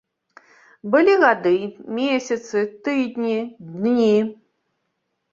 Былі 0.93 1.13
гады, 1.23 1.51
месяцы, 1.97 2.63
тыдні, 2.87 3.35
дні. 3.83 4.15